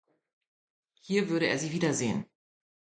[1.01, 2.25] Hier würde er sie wiedersehen.